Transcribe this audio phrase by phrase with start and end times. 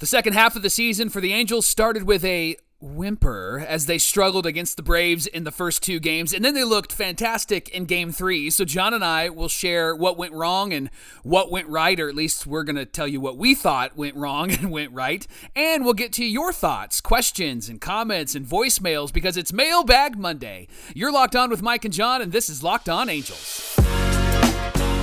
[0.00, 3.98] The second half of the season for the Angels started with a whimper as they
[3.98, 7.84] struggled against the Braves in the first two games, and then they looked fantastic in
[7.84, 8.48] game three.
[8.48, 10.88] So, John and I will share what went wrong and
[11.22, 14.16] what went right, or at least we're going to tell you what we thought went
[14.16, 15.26] wrong and went right.
[15.54, 20.66] And we'll get to your thoughts, questions, and comments and voicemails because it's Mailbag Monday.
[20.94, 23.78] You're locked on with Mike and John, and this is Locked On Angels.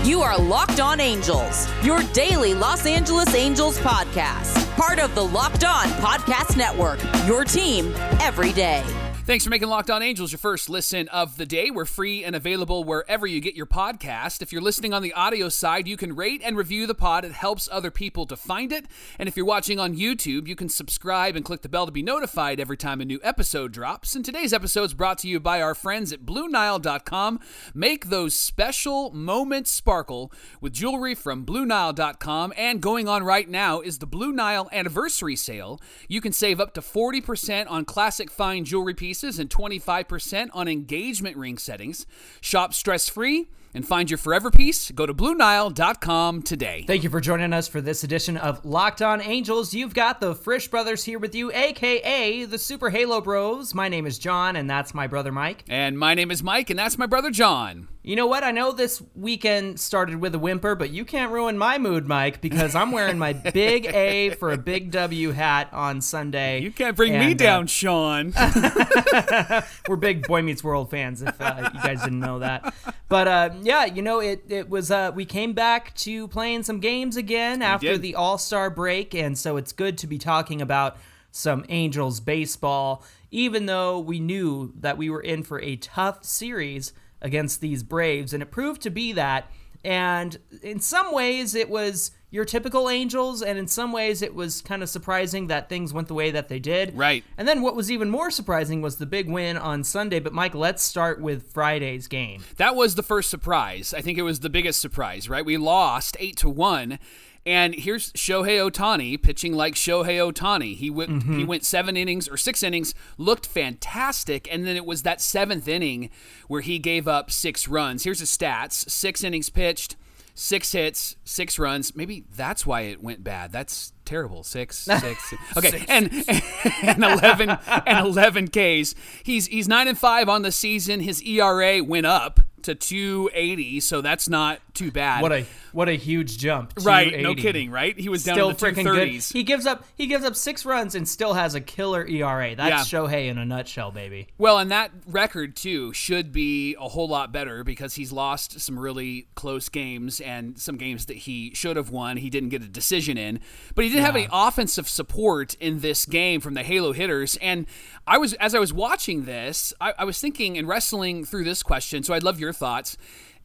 [0.07, 4.65] You are Locked On Angels, your daily Los Angeles Angels podcast.
[4.77, 8.85] Part of the Locked On Podcast Network, your team every day.
[9.27, 11.69] Thanks for making Locked On Angels your first listen of the day.
[11.69, 14.41] We're free and available wherever you get your podcast.
[14.41, 17.25] If you're listening on the audio side, you can rate and review the pod.
[17.25, 18.85] It helps other people to find it.
[19.19, 22.01] And if you're watching on YouTube, you can subscribe and click the bell to be
[22.01, 24.15] notified every time a new episode drops.
[24.15, 27.41] And today's episode is brought to you by our friends at BlueNile.com.
[27.73, 32.53] Make those special moments sparkle with jewelry from BlueNile.com.
[32.55, 35.81] And going on right now is the Blue Nile Anniversary Sale.
[36.07, 41.37] You can save up to 40% on classic fine jewelry pieces and 25% on engagement
[41.37, 42.05] ring settings.
[42.41, 44.91] Shop stress free and find your forever piece.
[44.91, 46.83] Go to BlueNile.com today.
[46.87, 49.73] Thank you for joining us for this edition of Locked On Angels.
[49.73, 53.73] You've got the Frisch Brothers here with you, aka the Super Halo Bros.
[53.73, 55.63] My name is John, and that's my brother Mike.
[55.67, 57.87] And my name is Mike, and that's my brother John.
[58.07, 58.45] You know what?
[58.45, 62.39] I know this weekend started with a whimper, but you can't ruin my mood, Mike,
[62.39, 66.61] because I'm wearing my big A for a big W hat on Sunday.
[66.61, 68.33] You can't bring and, me down, uh, Sean.
[69.89, 72.73] we're big Boy Meets World fans, if uh, you guys didn't know that.
[73.09, 74.91] But uh, yeah, you know, it it was.
[74.91, 79.37] Uh, we came back to playing some games again after the All Star break, and
[79.37, 80.97] so it's good to be talking about
[81.31, 86.93] some Angels baseball, even though we knew that we were in for a tough series
[87.21, 89.51] against these Braves, and it proved to be that.
[89.83, 94.61] And in some ways, it was your typical Angels, and in some ways, it was
[94.61, 96.95] kind of surprising that things went the way that they did.
[96.97, 97.23] Right.
[97.37, 100.19] And then what was even more surprising was the big win on Sunday.
[100.19, 102.43] But Mike, let's start with Friday's game.
[102.57, 103.93] That was the first surprise.
[103.93, 105.29] I think it was the biggest surprise.
[105.29, 105.45] Right.
[105.45, 106.99] We lost eight to one.
[107.45, 110.75] And here's Shohei Ohtani pitching like Shohei Ohtani.
[110.75, 111.37] He went mm-hmm.
[111.37, 115.65] he went seven innings or six innings, looked fantastic, and then it was that seventh
[115.65, 116.09] inning
[116.49, 118.03] where he gave up six runs.
[118.03, 119.95] Here's his stats: six innings pitched,
[120.37, 121.95] six hits, six runs.
[121.95, 123.51] Maybe that's why it went bad.
[123.51, 124.43] That's terrible.
[124.43, 125.33] Six, six.
[125.57, 125.85] Okay, six.
[125.89, 126.11] and
[126.83, 128.93] and eleven and eleven Ks.
[129.23, 130.99] He's he's nine and five on the season.
[131.01, 135.21] His ERA went up to 280, so that's not too bad.
[135.21, 136.73] What a what a huge jump.
[136.81, 137.97] Right, no kidding, right?
[137.97, 139.07] He was down still freaking good.
[139.07, 142.55] He gives up he gives up 6 runs and still has a killer ERA.
[142.55, 142.99] That's yeah.
[142.99, 144.27] Shohei in a nutshell, baby.
[144.37, 148.77] Well, and that record too should be a whole lot better because he's lost some
[148.79, 152.17] really close games and some games that he should have won.
[152.17, 153.39] He didn't get a decision in,
[153.75, 154.05] but he did yeah.
[154.05, 157.65] have any offensive support in this game from the Halo hitters and
[158.05, 161.61] I was as I was watching this, I, I was thinking and wrestling through this
[161.61, 162.03] question.
[162.03, 162.97] So I'd love your thoughts.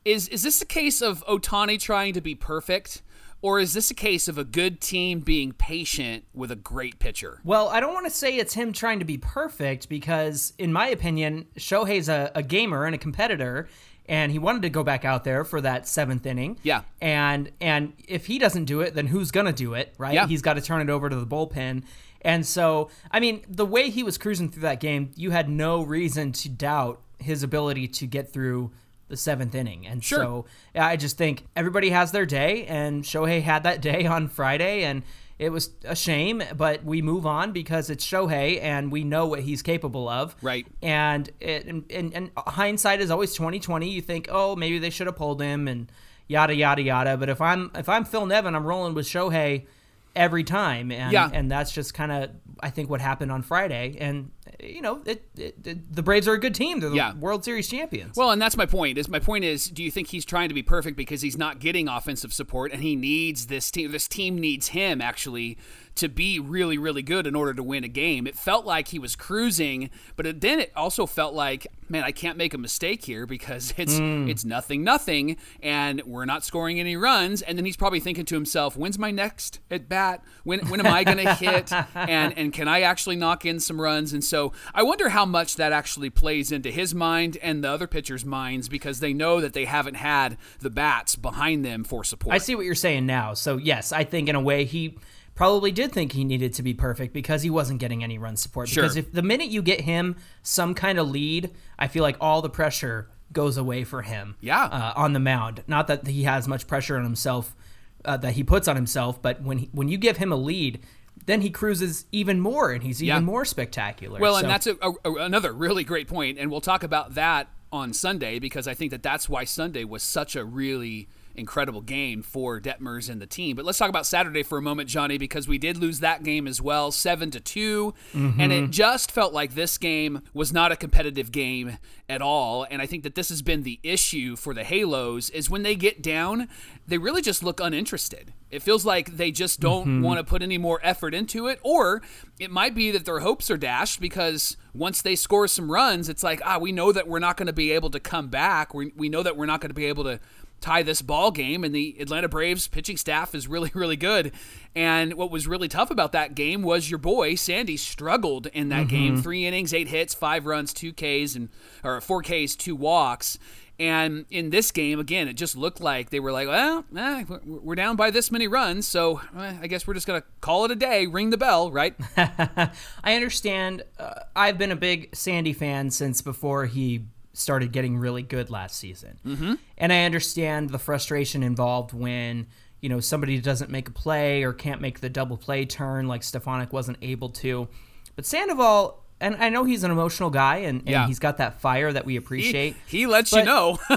[0.05, 3.03] Is is this a case of Ohtani trying to be perfect?
[3.43, 7.41] Or is this a case of a good team being patient with a great pitcher?
[7.43, 10.87] Well, I don't want to say it's him trying to be perfect because, in my
[10.87, 13.69] opinion, Shohei's a, a gamer and a competitor,
[14.07, 16.61] and he wanted to go back out there for that seventh inning.
[16.63, 16.83] Yeah.
[17.01, 20.15] And and if he doesn't do it, then who's gonna do it, right?
[20.15, 20.29] Yeah.
[20.29, 21.83] He's got to turn it over to the bullpen.
[22.21, 25.83] And so, I mean, the way he was cruising through that game, you had no
[25.83, 28.71] reason to doubt his ability to get through
[29.13, 29.87] the seventh inning.
[29.87, 30.19] And sure.
[30.19, 34.85] so I just think everybody has their day, and Shohei had that day on Friday,
[34.85, 35.03] and
[35.39, 39.41] it was a shame, but we move on because it's Shohei, and we know what
[39.41, 40.35] he's capable of.
[40.41, 40.67] Right.
[40.81, 43.91] And it, and, and, and hindsight is always twenty twenty.
[43.91, 45.93] You think, oh, maybe they should have pulled him, and
[46.27, 47.17] yada yada yada.
[47.19, 49.67] But if I'm if I'm Phil Nevin, I'm rolling with Shohei
[50.15, 51.31] every time and yeah.
[51.33, 52.31] and that's just kind of
[52.61, 54.31] I think what happened on Friday and
[54.61, 57.15] you know it, it, it, the Braves are a good team they're the yeah.
[57.15, 58.17] World Series champions.
[58.17, 58.99] Well, and that's my point.
[58.99, 61.61] Is my point is do you think he's trying to be perfect because he's not
[61.61, 65.57] getting offensive support and he needs this team this team needs him actually
[65.95, 68.27] to be really, really good in order to win a game.
[68.27, 72.13] It felt like he was cruising, but it, then it also felt like, man, I
[72.13, 74.29] can't make a mistake here because it's mm.
[74.29, 77.43] it's nothing, nothing, and we're not scoring any runs.
[77.43, 80.25] And then he's probably thinking to himself, when's my next at bat?
[80.45, 81.73] When when am I going to hit?
[81.95, 84.13] And and can I actually knock in some runs?
[84.13, 87.87] And so I wonder how much that actually plays into his mind and the other
[87.87, 92.35] pitchers' minds because they know that they haven't had the bats behind them for support.
[92.35, 93.35] I see what you're saying now.
[93.35, 94.97] So yes, I think in a way he
[95.35, 98.69] probably did think he needed to be perfect because he wasn't getting any run support.
[98.69, 98.83] Sure.
[98.83, 102.43] Because if the minute you get him some kind of lead, I feel like all
[102.43, 104.37] the pressure goes away for him.
[104.41, 104.65] Yeah.
[104.65, 107.57] Uh, on the mound, not that he has much pressure on himself
[108.05, 110.81] uh, that he puts on himself, but when he, when you give him a lead,
[111.27, 113.21] then he cruises even more and he's even yeah.
[113.21, 114.19] more spectacular.
[114.21, 114.41] Well, so.
[114.41, 118.39] and that's a, a, another really great point, and we'll talk about that on Sunday
[118.39, 123.09] because I think that that's why Sunday was such a really incredible game for Detmers
[123.09, 123.57] and the team.
[123.57, 126.47] But let's talk about Saturday for a moment, Johnny, because we did lose that game
[126.47, 128.41] as well, seven to 2 mm-hmm.
[128.41, 132.67] and it just felt like this game was not a competitive game at all.
[132.71, 135.75] And I think that this has been the issue for the Halos is when they
[135.75, 136.49] get down,
[136.87, 138.33] they really just look uninterested.
[138.51, 140.03] It feels like they just don't mm-hmm.
[140.03, 142.03] want to put any more effort into it, or
[142.39, 146.23] it might be that their hopes are dashed because once they score some runs, it's
[146.23, 148.75] like, ah, we know that we're not going to be able to come back.
[148.75, 150.21] We, we know that we're not going to be able to
[150.63, 154.33] tie this ball game and the Atlanta Braves pitching staff is really really good.
[154.75, 158.87] And what was really tough about that game was your boy Sandy struggled in that
[158.87, 159.15] mm-hmm.
[159.15, 159.23] game.
[159.23, 161.51] 3 innings 8 hits 5 runs 2 Ks and
[161.85, 163.39] or 4 Ks 2 walks.
[163.79, 167.75] And in this game again it just looked like they were like well eh, we're
[167.75, 170.71] down by this many runs so eh, I guess we're just going to call it
[170.71, 171.95] a day ring the bell right?
[172.17, 172.71] I
[173.15, 173.83] understand.
[173.99, 178.77] Uh, I've been a big Sandy fan since before he started getting really good last
[178.77, 179.19] season.
[179.27, 179.55] Mm-hmm.
[179.79, 182.47] And I understand the frustration involved when
[182.81, 186.23] you know somebody doesn't make a play or can't make the double play turn like
[186.23, 187.69] Stefanic wasn't able to.
[188.17, 191.07] But Sandoval, and I know he's an emotional guy and, and yeah.
[191.07, 192.77] he's got that fire that we appreciate.
[192.87, 193.79] He, he lets you know.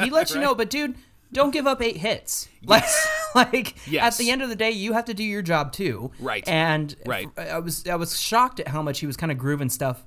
[0.00, 0.40] he lets right?
[0.40, 0.94] you know, but dude,
[1.32, 2.48] don't give up eight hits.
[2.62, 3.06] Yes.
[3.34, 4.14] Like, like yes.
[4.14, 6.10] at the end of the day, you have to do your job too.
[6.18, 6.46] Right.
[6.48, 7.28] And right.
[7.36, 10.06] I was I was shocked at how much he was kind of grooving stuff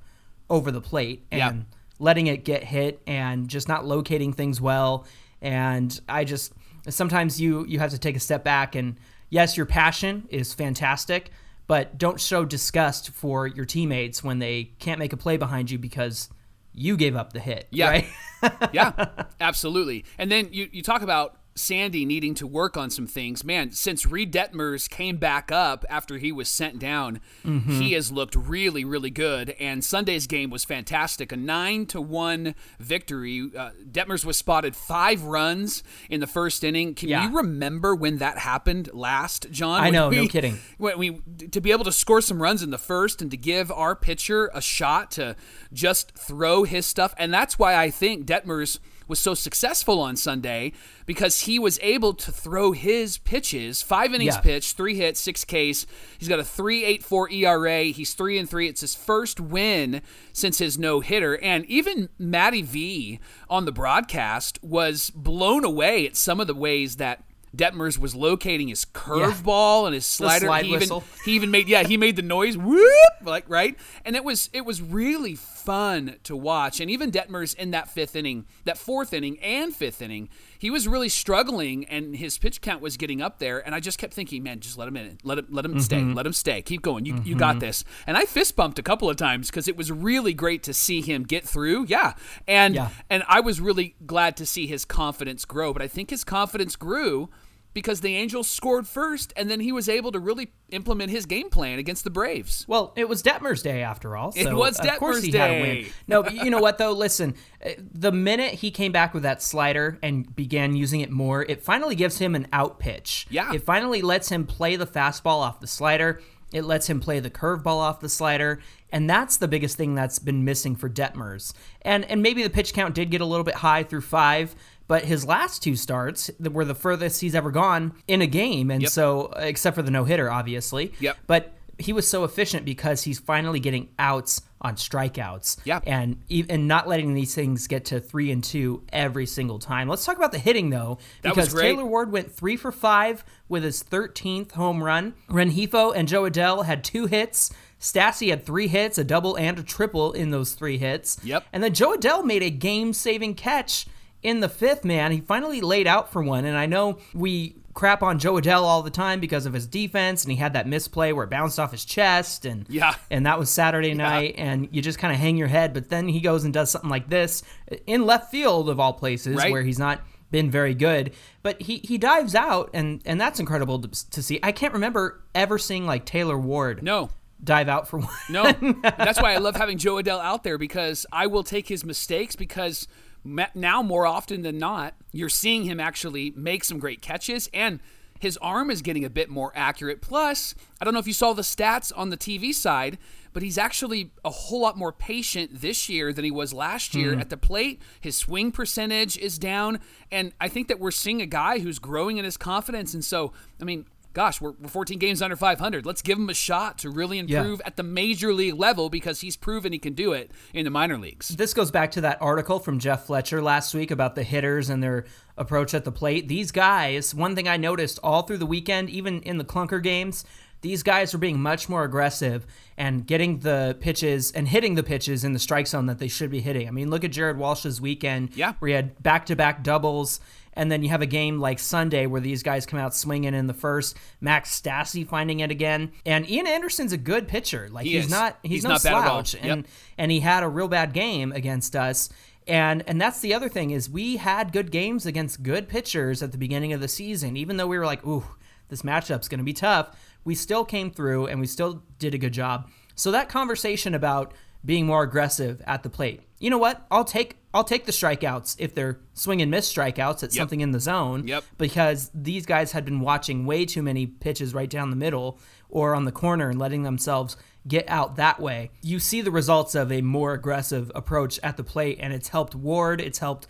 [0.49, 1.25] over the plate.
[1.31, 1.63] And yeah
[1.99, 5.05] letting it get hit and just not locating things well.
[5.41, 6.53] And I just
[6.89, 8.97] sometimes you you have to take a step back and
[9.29, 11.31] yes, your passion is fantastic,
[11.67, 15.77] but don't show disgust for your teammates when they can't make a play behind you
[15.77, 16.29] because
[16.73, 17.67] you gave up the hit.
[17.71, 17.89] Yeah.
[17.89, 18.07] Right?
[18.73, 20.05] yeah, absolutely.
[20.17, 23.45] And then you, you talk about Sandy needing to work on some things.
[23.45, 27.79] Man, since Reid Detmers came back up after he was sent down, mm-hmm.
[27.79, 29.51] he has looked really, really good.
[29.51, 31.31] And Sunday's game was fantastic.
[31.31, 33.49] A nine to one victory.
[33.57, 36.93] Uh, Detmers was spotted five runs in the first inning.
[36.93, 37.29] Can yeah.
[37.29, 39.81] you remember when that happened last, John?
[39.81, 40.59] I know, we, no kidding.
[40.77, 43.71] When we to be able to score some runs in the first and to give
[43.71, 45.37] our pitcher a shot to
[45.71, 50.71] just throw his stuff, and that's why I think Detmers was so successful on Sunday
[51.05, 54.41] because he was able to throw his pitches, five innings yeah.
[54.41, 55.85] pitched, three hits, six Ks.
[56.17, 57.83] He's got a 3.84 ERA.
[57.85, 58.67] He's three and three.
[58.67, 60.01] It's his first win
[60.33, 61.37] since his no hitter.
[61.41, 63.19] And even Matty V
[63.49, 67.23] on the broadcast was blown away at some of the ways that
[67.55, 69.85] Detmers was locating his curveball yeah.
[69.87, 70.47] and his slider.
[70.47, 72.89] Slide he even he even made yeah he made the noise whoop
[73.23, 76.79] like right, and it was it was really fun to watch.
[76.79, 80.87] And even Detmers in that fifth inning, that fourth inning and fifth inning, he was
[80.87, 83.65] really struggling, and his pitch count was getting up there.
[83.65, 85.79] And I just kept thinking, man, just let him in, let him let him mm-hmm.
[85.81, 87.05] stay, let him stay, keep going.
[87.05, 87.27] You mm-hmm.
[87.27, 87.59] you got mm-hmm.
[87.59, 87.83] this.
[88.07, 91.01] And I fist bumped a couple of times because it was really great to see
[91.01, 91.85] him get through.
[91.87, 92.13] Yeah,
[92.47, 92.89] and yeah.
[93.09, 95.73] and I was really glad to see his confidence grow.
[95.73, 97.29] But I think his confidence grew
[97.75, 101.49] because the Angels scored first, and then he was able to really implement his game
[101.49, 102.65] plan against the Braves.
[102.69, 104.31] Well, it was Detmer's day after all.
[104.31, 105.37] So it was Detmer's of course he day.
[105.37, 105.85] Had a win.
[106.07, 106.93] No, you know what though?
[106.93, 111.43] Listen, uh, the minute he came back with that slider and began using it more,
[111.43, 113.27] it finally gives him an out pitch.
[113.29, 116.21] Yeah, it finally lets him play the fastball off the slider.
[116.53, 120.19] It lets him play the curveball off the slider, and that's the biggest thing that's
[120.19, 121.53] been missing for Detmers.
[121.81, 124.55] And and maybe the pitch count did get a little bit high through five,
[124.87, 128.83] but his last two starts were the furthest he's ever gone in a game, and
[128.83, 128.91] yep.
[128.91, 130.93] so except for the no hitter, obviously.
[130.99, 131.17] Yep.
[131.27, 135.57] But he was so efficient because he's finally getting outs on strikeouts.
[135.65, 135.79] Yeah.
[135.85, 136.17] And
[136.49, 139.87] and not letting these things get to three and two every single time.
[139.87, 143.83] Let's talk about the hitting though, because Taylor Ward went three for five with his
[143.83, 145.13] 13th home run.
[145.29, 147.51] Rengifo and Jo Adell had two hits.
[147.79, 151.19] Stassi had three hits, a double and a triple in those three hits.
[151.23, 151.45] Yep.
[151.53, 153.85] And then Jo Adell made a game-saving catch
[154.25, 156.45] in the fifth, man, he finally laid out for one.
[156.45, 160.23] And I know we crap on Jo Adell all the time because of his defense,
[160.23, 163.37] and he had that misplay where it bounced off his chest, and yeah, and that
[163.37, 164.45] was Saturday night, yeah.
[164.45, 165.75] and you just kind of hang your head.
[165.75, 167.43] But then he goes and does something like this
[167.85, 169.51] in left field of all places, right.
[169.51, 170.01] where he's not
[170.31, 171.13] been very good,
[171.43, 174.39] but he he dives out, and and that's incredible to, to see.
[174.41, 176.81] I can't remember ever seeing like Taylor Ward.
[176.81, 177.11] No,
[177.43, 178.09] dive out for one.
[178.27, 178.51] no,
[178.81, 182.35] that's why I love having Jo Adell out there because I will take his mistakes
[182.35, 182.87] because
[183.25, 187.79] now more often than not, you're seeing him actually make some great catches and
[188.19, 190.01] his arm is getting a bit more accurate.
[190.01, 192.97] Plus, I don't know if you saw the stats on the TV side,
[193.33, 197.13] but he's actually a whole lot more patient this year than he was last year
[197.13, 197.19] mm.
[197.19, 197.81] at the plate.
[197.99, 199.79] His swing percentage is down,
[200.11, 202.93] and I think that we're seeing a guy who's growing in his confidence.
[202.93, 205.85] And so, I mean, gosh, we're, we're 14 games under 500.
[205.85, 207.67] Let's give him a shot to really improve yeah.
[207.67, 210.97] at the major league level because he's proven he can do it in the minor
[210.97, 211.27] leagues.
[211.27, 214.81] This goes back to that article from Jeff Fletcher last week about the hitters and
[214.81, 215.05] their
[215.37, 216.27] approach at the plate.
[216.29, 220.23] These guys, one thing I noticed all through the weekend, even in the clunker games,
[220.61, 225.23] these guys are being much more aggressive and getting the pitches and hitting the pitches
[225.23, 226.67] in the strike zone that they should be hitting.
[226.67, 228.53] I mean, look at Jared Walsh's weekend yeah.
[228.59, 230.19] where he had back to back doubles
[230.55, 233.47] and then you have a game like Sunday where these guys come out swinging in
[233.47, 233.97] the first.
[234.21, 237.67] Max Stassi finding it again, and Ian Anderson's a good pitcher.
[237.71, 238.11] Like he he's is.
[238.11, 239.43] not he's, he's no not slouch, yep.
[239.43, 242.09] and and he had a real bad game against us.
[242.47, 246.31] And and that's the other thing is we had good games against good pitchers at
[246.31, 248.23] the beginning of the season, even though we were like, ooh,
[248.69, 249.97] this matchup's going to be tough.
[250.23, 252.69] We still came through and we still did a good job.
[252.95, 254.33] So that conversation about
[254.63, 256.21] being more aggressive at the plate.
[256.39, 256.85] You know what?
[256.91, 260.33] I'll take I'll take the strikeouts if they're swing and miss strikeouts at yep.
[260.33, 261.25] something in the zone.
[261.27, 261.43] Yep.
[261.57, 265.39] Because these guys had been watching way too many pitches right down the middle
[265.69, 267.37] or on the corner and letting themselves
[267.67, 268.71] get out that way.
[268.81, 272.55] You see the results of a more aggressive approach at the plate, and it's helped
[272.55, 272.99] Ward.
[273.01, 273.47] It's helped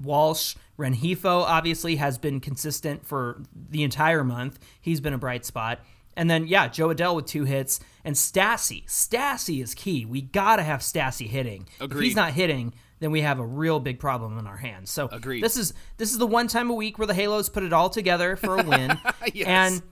[0.00, 0.54] Walsh.
[0.78, 4.58] Rengifo obviously has been consistent for the entire month.
[4.80, 5.80] He's been a bright spot.
[6.18, 7.78] And then, yeah, Jo Adell with two hits.
[8.04, 8.84] And Stassi.
[8.86, 10.04] Stassi is key.
[10.04, 11.68] We got to have Stassi hitting.
[11.80, 11.98] Agreed.
[11.98, 14.90] If he's not hitting, then we have a real big problem in our hands.
[14.90, 15.44] So Agreed.
[15.44, 17.88] this is this is the one time a week where the Halos put it all
[17.88, 18.98] together for a win.
[19.32, 19.46] yes.
[19.46, 19.82] And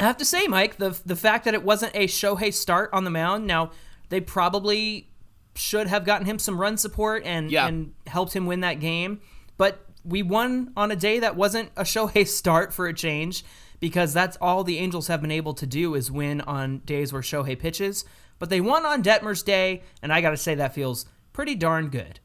[0.00, 3.04] I have to say, Mike, the the fact that it wasn't a Shohei start on
[3.04, 3.70] the mound, now
[4.08, 5.10] they probably
[5.54, 7.66] should have gotten him some run support and yeah.
[7.66, 9.20] and helped him win that game.
[9.58, 13.44] But we won on a day that wasn't a Shohei start for a change
[13.84, 17.20] because that's all the Angels have been able to do is win on days where
[17.20, 18.06] Shohei pitches.
[18.38, 21.90] But they won on Detmer's day, and I got to say that feels pretty darn
[21.90, 22.18] good.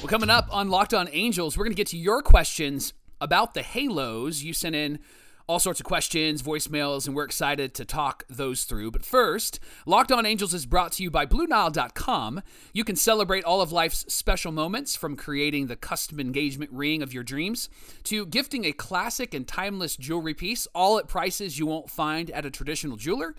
[0.00, 3.54] Well, coming up on Locked On Angels, we're going to get to your questions about
[3.54, 4.42] the Halos.
[4.42, 4.98] You sent in
[5.46, 8.90] all sorts of questions, voicemails, and we're excited to talk those through.
[8.90, 12.42] But first, Locked On Angels is brought to you by BlueNile.com.
[12.72, 17.12] You can celebrate all of life's special moments from creating the custom engagement ring of
[17.12, 17.68] your dreams
[18.04, 22.46] to gifting a classic and timeless jewelry piece, all at prices you won't find at
[22.46, 23.34] a traditional jeweler.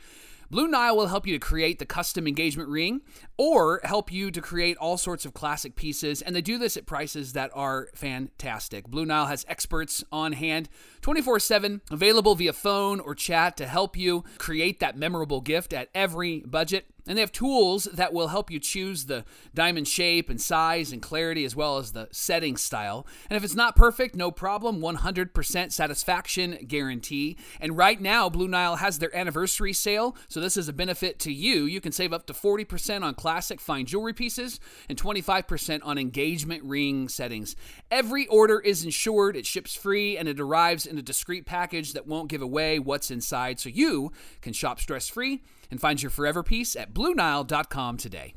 [0.50, 3.02] Blue Nile will help you to create the custom engagement ring
[3.38, 6.86] or help you to create all sorts of classic pieces, and they do this at
[6.86, 8.88] prices that are fantastic.
[8.88, 10.70] Blue Nile has experts on hand
[11.02, 15.90] 24 7, available via phone or chat to help you create that memorable gift at
[15.94, 16.86] every budget.
[17.08, 21.02] And they have tools that will help you choose the diamond shape and size and
[21.02, 23.06] clarity as well as the setting style.
[23.30, 27.38] And if it's not perfect, no problem, 100% satisfaction guarantee.
[27.60, 31.32] And right now, Blue Nile has their anniversary sale, so this is a benefit to
[31.32, 31.66] you.
[31.66, 34.60] You can save up to 40% on classic fine jewelry pieces
[34.90, 37.56] and 25% on engagement ring settings.
[37.92, 42.08] Every order is insured, it ships free, and it arrives in a discreet package that
[42.08, 46.44] won't give away what's inside so you can shop stress free and find your forever
[46.44, 48.36] piece at BlueNile.com today.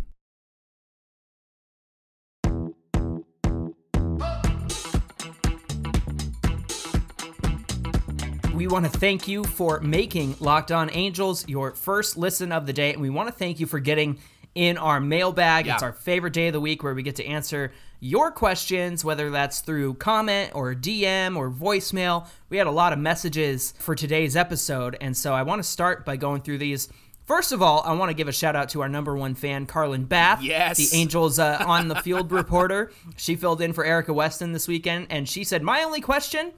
[8.59, 12.73] We want to thank you for making Locked On Angels your first listen of the
[12.73, 14.19] day, and we want to thank you for getting
[14.57, 15.67] in our mailbag.
[15.67, 15.75] Yeah.
[15.75, 19.31] It's our favorite day of the week where we get to answer your questions, whether
[19.31, 22.27] that's through comment or DM or voicemail.
[22.49, 26.05] We had a lot of messages for today's episode, and so I want to start
[26.05, 26.89] by going through these.
[27.29, 29.67] First of all, I want to give a shout out to our number one fan,
[29.67, 30.79] Carlin Bath, Yes.
[30.79, 32.91] the Angels uh, on the field reporter.
[33.19, 36.53] She filled in for Erika Weston this weekend, and she said, "My only question."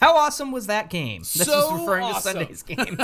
[0.00, 1.20] How awesome was that game?
[1.20, 2.38] This So is referring awesome.
[2.38, 2.96] to Sunday's game.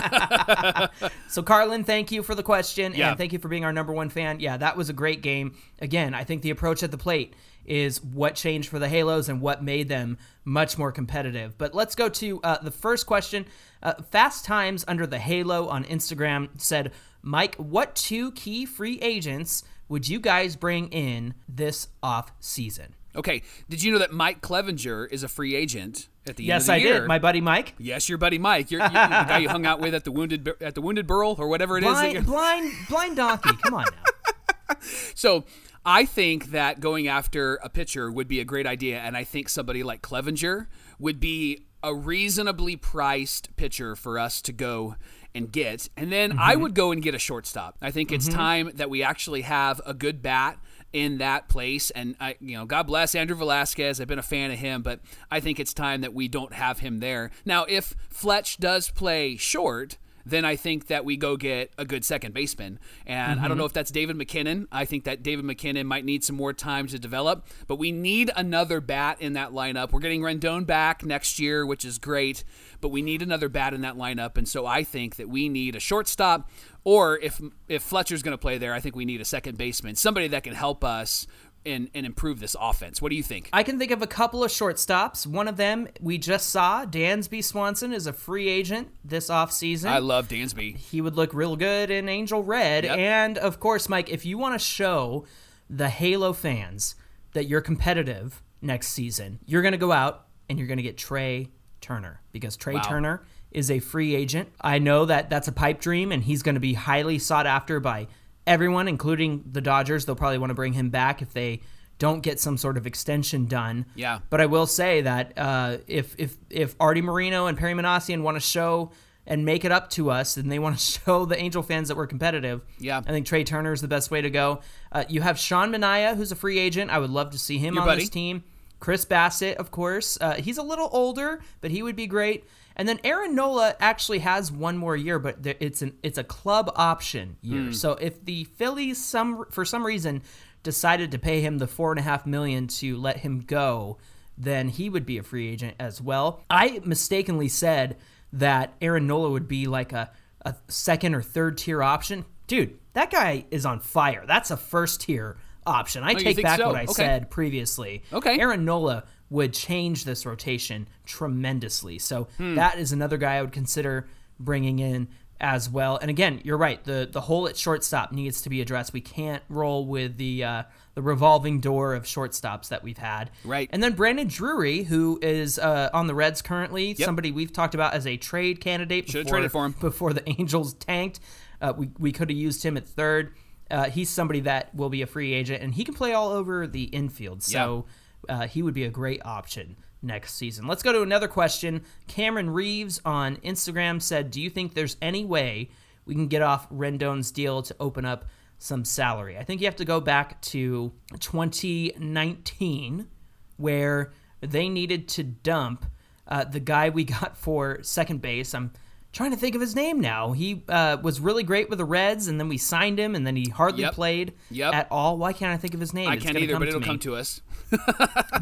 [1.28, 3.10] so, Carlin, thank you for the question, Yeah.
[3.10, 4.40] and thank you for being our number one fan.
[4.40, 5.54] Yeah, that was a great game.
[5.80, 7.34] Again, I think the approach at the plate
[7.66, 11.58] is what changed for the Halos and what made them much more competitive.
[11.58, 13.44] But let's go to uh, the first question.
[13.82, 19.64] Uh, Fast Times under the Halo on Instagram said, Mike, what two key free agents
[19.88, 22.94] would you guys bring in this off season?
[23.16, 26.66] Okay, did you know that Mike Clevinger is a free agent at the end of
[26.66, 26.68] the?
[26.68, 27.00] Yes, I year?
[27.00, 27.08] did.
[27.08, 27.74] My buddy Mike.
[27.78, 28.70] yes, your buddy Mike.
[28.70, 31.36] You're, you're the guy you hung out with at the wounded at the wounded burl
[31.38, 31.90] or whatever it is.
[31.90, 33.50] Blind, you're- blind, blind donkey.
[33.62, 34.76] Come on now.
[35.14, 35.44] So
[35.84, 39.48] I think that going after a pitcher would be a great idea, and I think
[39.48, 40.66] somebody like Clevinger
[40.98, 44.96] would be a reasonably priced pitcher for us to go
[45.34, 45.88] and get.
[45.96, 46.62] And then I mm-hmm.
[46.62, 47.76] would go and get a shortstop.
[47.80, 48.36] I think it's mm-hmm.
[48.36, 50.58] time that we actually have a good bat
[50.92, 51.90] in that place.
[51.90, 54.00] And I, you know, God bless Andrew Velazquez.
[54.00, 55.00] I've been a fan of him, but
[55.30, 57.30] I think it's time that we don't have him there.
[57.44, 62.04] Now, if Fletch does play short, then I think that we go get a good
[62.04, 62.80] second baseman.
[63.06, 63.58] And I don't mm-hmm.
[63.60, 64.66] know if that's David MacKinnon.
[64.72, 68.32] I think that David MacKinnon might need some more time to develop, but we need
[68.34, 69.92] another bat in that lineup.
[69.92, 72.42] We're getting Rendon back next year, which is great,
[72.80, 74.36] but we need another bat in that lineup.
[74.36, 76.50] And so I think that we need a shortstop,
[76.82, 79.94] or if if Fletcher's going to play there, I think we need a second baseman,
[79.94, 81.26] somebody that can help us
[81.66, 83.02] and, and improve this offense.
[83.02, 83.50] What do you think?
[83.52, 85.26] I can think of a couple of shortstops.
[85.26, 89.90] One of them we just saw, Dansby Swanson, is a free agent this offseason.
[89.90, 90.76] I love Dansby.
[90.76, 92.84] He would look real good in Angel Red.
[92.84, 92.98] Yep.
[92.98, 95.26] And of course, Mike, if you want to show
[95.68, 96.94] the Halo fans
[97.32, 100.96] that you're competitive next season, you're going to go out and you're going to get
[100.96, 102.82] Trey Turner because Trey Wow.
[102.82, 104.50] Turner is a free agent.
[104.60, 107.80] I know that that's a pipe dream and he's going to be highly sought after
[107.80, 108.06] by
[108.46, 110.06] everyone, including the Dodgers.
[110.06, 111.60] They'll probably want to bring him back if they
[111.98, 113.86] don't get some sort of extension done.
[113.94, 114.18] Yeah.
[114.28, 118.36] But I will say that uh, if if if Artie Moreno and Perry Minasian want
[118.36, 118.90] to show
[119.28, 121.96] and make it up to us, and they want to show the Angel fans that
[121.96, 122.98] we're competitive, Yeah.
[122.98, 124.60] I think Trey Turner is the best way to go.
[124.92, 126.90] Uh, you have Sean Manaea, who's a free agent.
[126.92, 128.02] I would love to see him Your on buddy.
[128.02, 128.44] this team.
[128.78, 130.16] Chris Bassitt, of course.
[130.20, 132.44] Uh, he's a little older, but he would be great.
[132.78, 136.70] And then Aaron Nola actually has one more year, but it's an it's a club
[136.76, 137.62] option year.
[137.64, 137.72] Hmm.
[137.72, 140.22] So if the Phillies some for some reason
[140.62, 143.96] decided to pay him the four and a half million to let him go,
[144.36, 146.42] then he would be a free agent as well.
[146.50, 147.96] I mistakenly said
[148.32, 150.10] that Aaron Nola would be like a,
[150.42, 152.24] a second or third tier option.
[152.46, 154.24] Dude, that guy is on fire.
[154.26, 156.02] That's a first tier option.
[156.04, 156.66] I you take back so?
[156.66, 156.92] what I Okay.
[156.92, 158.02] said previously.
[158.12, 158.38] Okay.
[158.38, 161.98] Aaron Nola would change this rotation tremendously.
[161.98, 162.54] So Hmm.
[162.54, 164.06] that is another guy I would consider
[164.38, 165.08] bringing in
[165.40, 165.98] as well.
[166.00, 166.82] And again, you're right.
[166.84, 168.92] The the hole at shortstop needs to be addressed.
[168.92, 170.62] We can't roll with the uh,
[170.94, 173.30] the revolving door of shortstops that we've had.
[173.44, 173.68] Right.
[173.72, 177.92] And then Brandon Drury, who is uh, on the Reds currently, somebody we've talked about
[177.92, 179.06] as a trade candidate.
[179.12, 179.74] Before- traded for him.
[179.80, 181.20] before the Angels tanked.
[181.60, 183.34] Uh, we we could have used him at third.
[183.70, 186.66] Uh, he's somebody that will be a free agent, and he can play all over
[186.66, 187.42] the infield.
[187.42, 187.84] So
[188.28, 190.66] uh, he would be a great option next season.
[190.66, 191.82] Let's go to another question.
[192.06, 195.70] Cameron Reeves on Instagram said, "Do you think there's any way
[196.04, 198.26] we can get off Rendon's deal to open up
[198.58, 203.08] some salary?" I think you have to go back to 2019,
[203.56, 205.86] where they needed to dump
[206.28, 208.54] uh, the guy we got for second base.
[208.54, 208.72] I'm
[209.16, 210.32] trying to think of his name now.
[210.32, 213.34] He uh, was really great with the Reds, and then we signed him, and then
[213.34, 213.94] he hardly Yep.
[213.94, 214.74] played Yep.
[214.74, 215.16] at all.
[215.16, 216.08] Why can't I think of his name?
[216.08, 216.86] I It's can't either, come but it'll me.
[216.86, 217.40] come to us.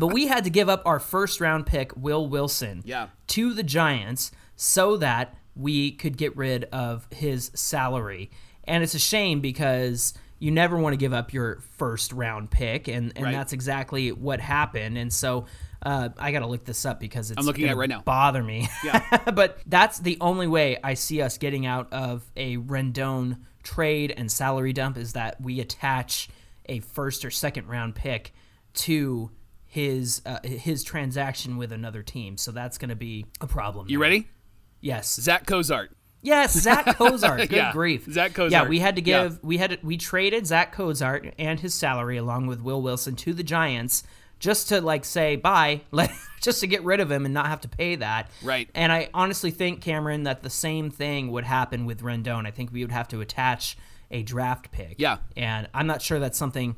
[0.00, 3.06] But we had to give up our first round pick, Will Wilson, Yeah.
[3.28, 8.30] to the Giants so that we could get rid of his salary.
[8.64, 12.88] And it's a shame because you never want to give up your first round pick,
[12.88, 13.32] and, and Right.
[13.32, 14.98] that's exactly what happened.
[14.98, 15.46] And so
[15.84, 18.02] uh, I got to look this up because it's I'm looking at right now.
[18.04, 18.68] Bother me.
[18.84, 19.30] Yeah.
[19.34, 24.30] but that's the only way I see us getting out of a Rendon trade and
[24.30, 26.28] salary dump is that we attach
[26.66, 28.32] a first or second round pick
[28.74, 29.30] to
[29.66, 32.36] his uh, his transaction with another team.
[32.36, 33.86] So that's going to be a problem.
[33.88, 34.02] You there.
[34.02, 34.28] ready?
[34.80, 35.14] Yes.
[35.14, 35.90] Zack Cozart.
[36.22, 37.38] Yes, Zack Cozart.
[37.50, 38.06] Good Yeah, grief.
[38.10, 38.50] Zack Cozart.
[38.52, 39.24] Yeah, we had to Yeah.
[39.24, 43.14] give we had to, we traded Zack Cozart and his salary along with Will Wilson
[43.16, 44.02] to the Giants
[44.38, 47.60] just to like say bye, let just to get rid of him and not have
[47.62, 48.30] to pay that.
[48.42, 48.68] Right.
[48.74, 52.46] And I honestly think Cameron that the same thing would happen with Rendon.
[52.46, 53.76] I think we would have to attach
[54.10, 54.96] a draft pick.
[54.98, 55.18] Yeah.
[55.36, 56.76] And I'm not sure that's something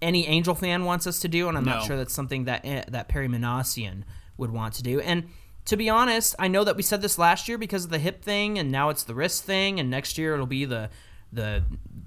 [0.00, 1.72] any Angel fan wants us to do, and I'm No.
[1.76, 4.04] not sure that's something that eh, that Perry Minasian
[4.36, 5.00] would want to do.
[5.00, 5.24] And
[5.64, 8.22] to be honest, I know that we said this last year because of the hip
[8.22, 10.88] thing, and now it's the wrist thing, and next year it'll be the
[11.32, 11.62] the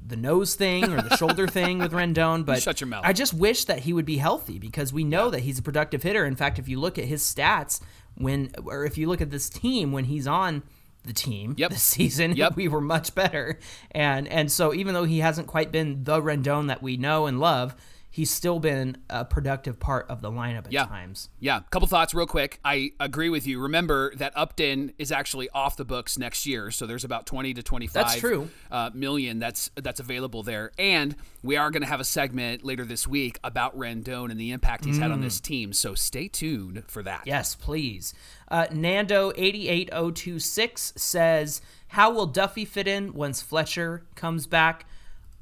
[0.07, 2.45] the nose thing or the shoulder thing with Rendon.
[2.45, 3.03] But Shut your mouth.
[3.05, 6.03] I just wish that he would be healthy because we know that he's a productive
[6.03, 6.25] hitter.
[6.25, 7.79] In fact, if you look at his stats
[8.15, 10.63] when, or if you look at this team when he's on
[11.03, 11.71] the team Yep.
[11.71, 12.55] this season, Yep.
[12.57, 13.57] we were much better.
[13.91, 17.39] And and so even though he hasn't quite been the Rendon that we know and
[17.39, 17.73] love,
[18.11, 20.85] he's still been a productive part of the lineup at Yeah.
[20.85, 21.29] times.
[21.39, 22.59] Yeah, couple thoughts real quick.
[22.63, 23.59] I agree with you.
[23.61, 27.63] Remember that Upton is actually off the books next year, so there's about 20 to
[27.63, 28.49] 25 That's true.
[28.69, 30.71] Uh, million that's that's available there.
[30.77, 34.51] And we are going to have a segment later this week about Rendon and the
[34.51, 37.21] impact he's had on this team, so stay tuned for that.
[37.25, 38.13] Yes, please.
[38.49, 44.85] Uh, Nando88026 says, How will Duffy fit in once Fletcher comes back?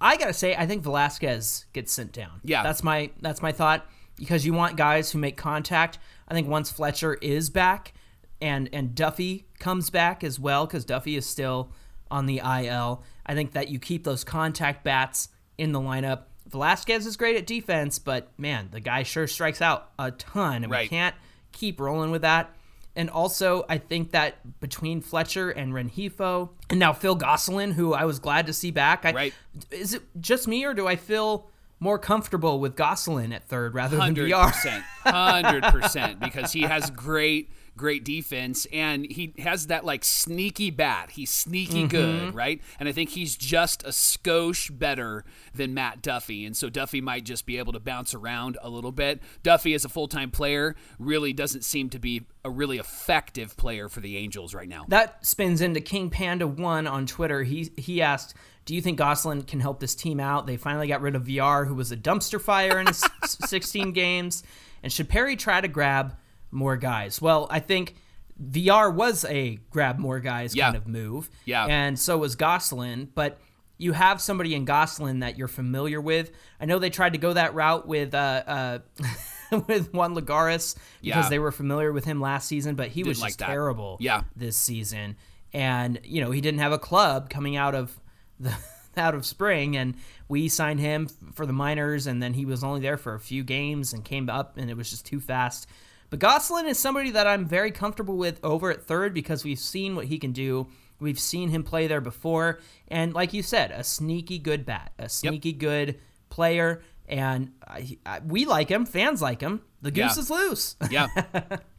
[0.02, 2.42] I gotta say, I think Velazquez gets sent down.
[2.44, 2.64] Yeah.
[2.64, 3.86] That's my that's my thought.
[4.16, 5.98] Because you want guys who make contact.
[6.28, 7.94] I think once Fletcher is back
[8.42, 11.72] and and Duffy comes back as well, because Duffy is still
[12.12, 16.24] on the IL, I think that you keep those contact bats in the lineup.
[16.50, 20.72] Velazquez is great at defense, but man, the guy sure strikes out a ton, and
[20.72, 21.16] we can't
[21.52, 22.56] keep rolling with that.
[23.00, 28.04] And also, I think that between Fletcher and Rengifo, and now Phil Gosselin, who I
[28.04, 29.34] was glad to see back, I, Right.
[29.72, 33.96] is it just me or do I feel more comfortable with Gosselin at third rather
[33.96, 34.48] than Hundred VR?
[34.52, 40.70] percent, hundred percent, because he has great, great defense, and he has that like sneaky
[40.70, 41.12] bat.
[41.12, 41.88] He's sneaky Mm-hmm.
[41.88, 42.62] good, right?
[42.80, 45.24] And I think he's just a skosh better
[45.56, 48.92] than Matt Duffy, and so Duffy might just be able to bounce around a little
[48.92, 49.22] bit.
[49.44, 53.88] Duffy, as a full time player, really doesn't seem to be a really effective player
[53.90, 54.86] for the Angels right now.
[54.90, 57.44] That spins into King Panda One on Twitter.
[57.44, 58.34] He he asked,
[58.66, 60.48] "Do you think Gosselin can help this team out?
[60.48, 64.44] They finally got rid of VR, who was a dumpster fire in his 16 games,
[64.84, 66.16] and should Perry try to grab
[66.52, 67.96] more guys?" Well, I think
[68.42, 70.66] VR was a grab more guys Yeah.
[70.66, 71.66] kind of move, Yeah.
[71.66, 73.40] and so was Gosselin, but.
[73.82, 76.32] You have somebody in Gosselin that you're familiar with.
[76.60, 78.80] I know they tried to go that route with uh, uh,
[79.70, 81.30] with Juan Lagares because Yeah.
[81.30, 83.46] they were familiar with him last season, but he was Didn't like just that.
[83.48, 84.24] terrible Yeah.
[84.36, 85.16] this season.
[85.54, 87.98] And, you know, he didn't have a club coming out of
[88.42, 88.54] the
[88.98, 89.96] out of spring and
[90.28, 93.46] we signed him for the minors and then he was only there for a few
[93.46, 95.68] games and came up and it was just too fast.
[96.10, 99.96] But Gosselin is somebody that I'm very comfortable with over at third because we've seen
[99.96, 100.68] what he can do.
[101.00, 105.08] We've seen him play there before and like you said, a sneaky good bat, a
[105.08, 109.62] sneaky good player and I, I, we like him, fans like him.
[109.82, 110.22] The goose Yeah.
[110.22, 110.76] is loose.
[110.92, 111.08] Yeah,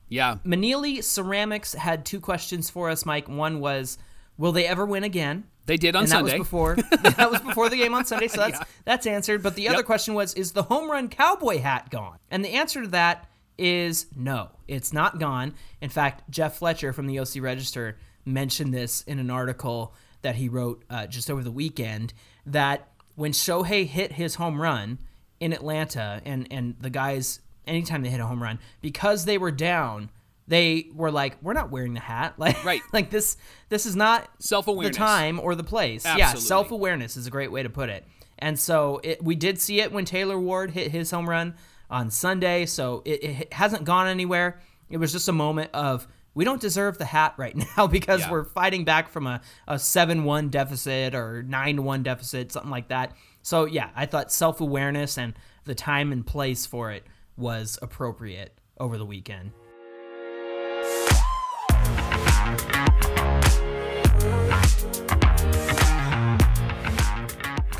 [0.08, 0.36] yeah.
[0.44, 3.28] Manili Ceramics had two questions for us, Mike.
[3.28, 3.98] One was,
[4.38, 5.44] will they ever win again?
[5.66, 6.30] They did on and Sunday.
[6.32, 6.76] that was before
[7.16, 8.64] that was before the game on Sunday, so that's Yeah.
[8.84, 9.42] that's answered.
[9.42, 9.86] But the other Yep.
[9.86, 12.18] question was, is the home run cowboy hat gone?
[12.30, 13.28] And the answer to that
[13.60, 15.54] is no, it's not gone.
[15.80, 20.48] In fact, Jeff Fletcher from the OC Register mentioned this in an article that he
[20.48, 22.12] wrote uh, just over the weekend
[22.46, 24.98] that when Shohei hit his home run
[25.38, 29.52] in Atlanta, and and the guys anytime they hit a home run because they were
[29.52, 30.10] down.
[30.48, 32.80] They were like, "We're not wearing the hat, like, Right.
[32.92, 33.36] like this.
[33.68, 34.96] This is not Self-awareness.
[34.96, 36.04] the time or the place.
[36.04, 38.04] Yeah, self awareness is a great way to put it.
[38.40, 41.54] And so it, we did see it when Taylor Ward hit his home run
[41.90, 42.66] on Sunday.
[42.66, 44.60] So it, it hasn't gone anywhere.
[44.88, 48.30] It was just a moment of we don't deserve the hat right now because Yeah.
[48.30, 52.88] we're fighting back from a, a 7 1 deficit or 9 1 deficit, something like
[52.88, 53.12] that.
[53.42, 57.04] So yeah, I thought self awareness and the time and place for it
[57.36, 59.52] was appropriate over the weekend.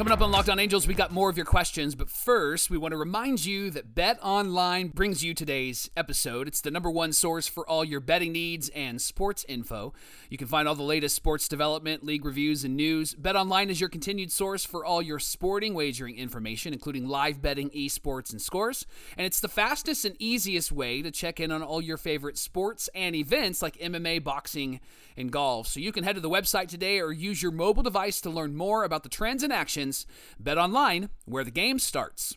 [0.00, 2.78] Coming up on Locked On Angels, we got more of your questions, but first, we
[2.78, 6.48] want to remind you that Bet Online brings you today's episode.
[6.48, 9.92] It's the number one source for all your betting needs and sports info.
[10.30, 13.12] You can find all the latest sports development, league reviews, and news.
[13.14, 17.68] Bet Online is your continued source for all your sporting wagering information, including live betting,
[17.68, 18.86] esports, and scores.
[19.18, 22.88] And it's the fastest and easiest way to check in on all your favorite sports
[22.94, 24.80] and events like MMA, boxing,
[25.18, 25.66] and golf.
[25.66, 28.56] So you can head to the website today or use your mobile device to learn
[28.56, 29.89] more about the trends and actions.
[30.38, 32.37] Bet online, where the game starts.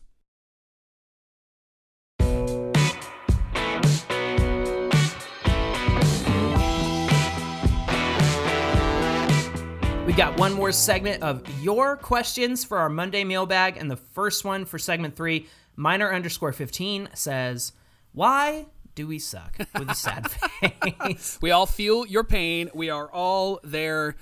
[10.14, 14.46] We've got one more segment of your questions for our Monday mailbag, and the first
[14.46, 17.74] one for segment three, minor underscore 15 says,
[18.12, 19.58] Why do we suck?
[19.58, 20.30] With a sad
[21.02, 21.40] face.
[21.42, 22.70] We all feel your pain.
[22.76, 24.16] We are all there.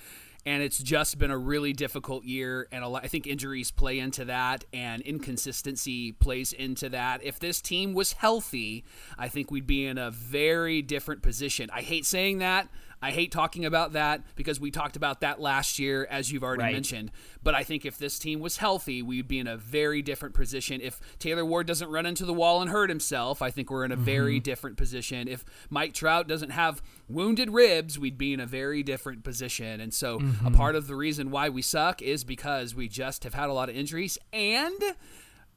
[0.45, 2.67] And it's just been a really difficult year.
[2.71, 7.23] And lot, I think injuries play into that, and inconsistency plays into that.
[7.23, 8.83] If this team was healthy,
[9.17, 11.69] I think we'd be in a very different position.
[11.71, 12.67] I hate saying that.
[13.01, 16.63] I hate talking about that because we talked about that last year, as you've already
[16.63, 16.73] Right.
[16.73, 17.11] mentioned.
[17.43, 20.79] But I think if this team was healthy, we'd be in a very different position.
[20.81, 23.91] If Taylor Ward doesn't run into the wall and hurt himself, I think we're in
[23.91, 24.43] a very mm-hmm.
[24.43, 25.27] different position.
[25.27, 29.81] If Mike Trout doesn't have wounded ribs, we'd be in a very different position.
[29.81, 30.53] And so, a mm-hmm.
[30.53, 33.69] part of the reason why we suck is because we just have had a lot
[33.69, 34.81] of injuries and.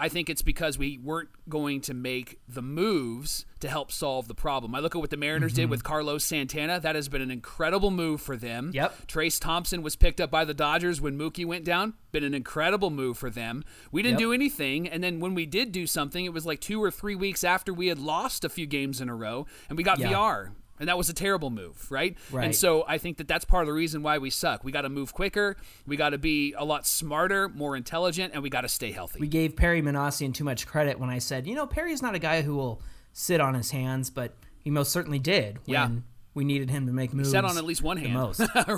[0.04, 4.34] I think it's because we weren't going to make the moves to help solve the
[4.34, 4.74] problem.
[4.74, 5.70] I look at what the Mariners did mm-hmm.
[5.70, 6.78] with Carlos Santana.
[6.78, 8.70] That has been an incredible move for them.
[8.74, 9.06] Yep.
[9.06, 11.94] Trayce Thompson was picked up by the Dodgers when Mookie went down.
[12.12, 13.64] Been an incredible move for them.
[13.92, 14.26] We didn't Yep.
[14.26, 17.14] do anything, and then when we did do something, it was like two or three
[17.14, 20.10] weeks after we had lost a few games in a row, and we got Yeah.
[20.10, 20.50] VR.
[20.84, 22.14] And that was a terrible move, right?
[22.30, 22.44] Right.
[22.44, 24.62] And so I think that that's part of the reason why we suck.
[24.64, 25.56] We got to move quicker.
[25.86, 29.18] We got to be a lot smarter, more intelligent, and we got to stay healthy.
[29.18, 32.18] we gave Perry Minasian too much credit when I said, you know, Perry's not a
[32.18, 32.82] guy who will
[33.14, 35.88] sit on his hands, but he most certainly did when Yeah.
[36.34, 37.30] we needed him to make moves.
[37.30, 38.14] Sat on at least one hand.
[38.14, 38.40] the most.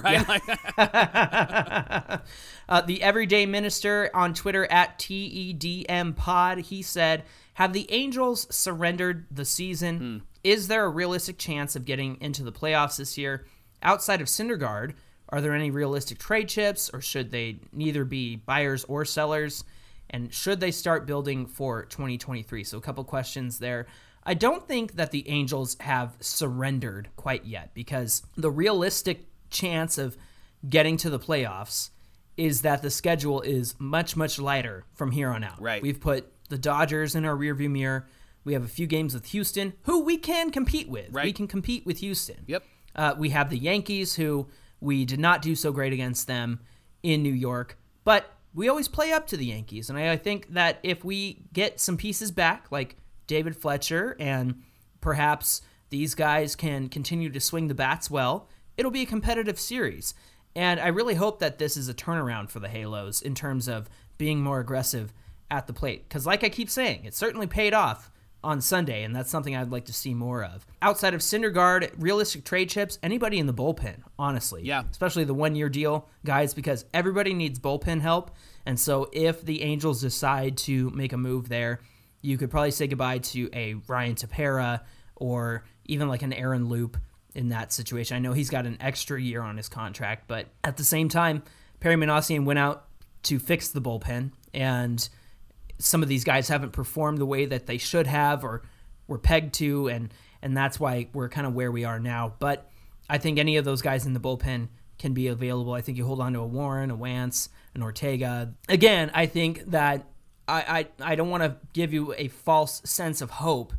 [0.79, 2.21] right?
[2.69, 7.23] Uh, the Everyday Minister on Twitter at TEDM Pod, he said,
[7.55, 10.23] Have the Angels surrendered the season?
[10.47, 13.47] Is there a realistic chance of getting into the playoffs this year?
[13.83, 14.95] Outside of Syndergaard,
[15.29, 19.65] are there any realistic trade chips, or should they neither be buyers or sellers?
[20.09, 22.63] And should they start building for 2023?
[22.63, 23.89] So, a couple questions there.
[24.23, 30.17] I don't think that the Angels have surrendered quite yet because the realistic chance of
[30.69, 31.91] getting to the playoffs
[32.37, 35.61] is that the schedule is much, much lighter from here on out.
[35.61, 35.83] Right.
[35.83, 38.07] We've put the Dodgers in our rearview mirror.
[38.47, 41.09] We have a few games with Houston, who we can compete with.
[41.11, 41.25] Right.
[41.25, 42.45] We can compete with Houston.
[42.47, 42.65] Yep.
[42.95, 44.47] Uh, we have the Yankees, who
[44.81, 46.61] we did not do so great against them
[47.03, 49.91] in New York, but we always play up to the Yankees.
[49.91, 54.63] And I, I think that if we get some pieces back, like David Fletcher, and
[55.01, 60.15] perhaps these guys can continue to swing the bats well, it'll be a competitive series.
[60.55, 63.91] And I really hope that this is a turnaround for the Halos in terms of
[64.19, 65.13] being more aggressive
[65.51, 66.09] at the plate.
[66.09, 68.11] Because, like I keep saying, it certainly paid off
[68.47, 70.65] on Sunday, and that's something I'd like to see more of.
[70.81, 74.63] Outside of Syndergaard, realistic trade chips, anybody in the bullpen, honestly.
[74.63, 74.85] Yeah.
[74.89, 78.31] Especially the one year deal guys, because everybody needs bullpen help.
[78.65, 81.81] And so if the Angels decide to make a move there,
[82.23, 84.81] you could probably say goodbye to a Ryan Tepera
[85.17, 86.97] or even like an Aaron Loup
[87.35, 88.17] in that situation.
[88.17, 91.43] I know he's got an extra year on his contract, but at the same time,
[91.81, 92.87] Perry Minasian went out
[93.25, 95.09] to fix the bullpen, and
[95.79, 98.63] some of these guys haven't performed the way that they should have or
[99.07, 100.13] were pegged to, and
[100.43, 102.35] and that's why we're kind of where we are now.
[102.39, 102.71] But
[103.09, 105.73] I think any of those guys in the bullpen can be available.
[105.73, 108.55] I think you hold on to a Warren, a Wantz, an Ortega.
[108.69, 110.07] Again, I think that
[110.49, 113.73] I I, I don't want to give you a false sense of hope,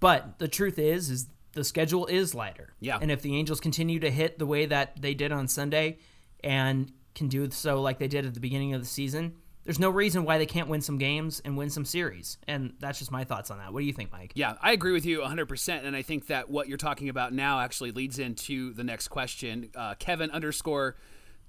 [0.00, 2.72] but the truth is is the schedule is lighter.
[2.80, 2.98] Yeah.
[3.00, 5.98] And if the Angels continue to hit the way that they did on Sunday
[6.42, 9.88] and can do so like they did at the beginning of the season, there's no
[9.88, 12.36] reason why they can't win some games and win some series.
[12.46, 13.72] And that's just my thoughts on that.
[13.72, 14.32] What do you think, Mike?
[14.34, 15.84] Yeah, I agree with you 100%.
[15.84, 19.70] And I think that what you're talking about now actually leads into the next question.
[19.74, 20.96] Uh, Kevin underscore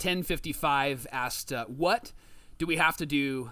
[0.01, 2.13] 1055 asked, uh, What
[2.57, 3.51] do we have to do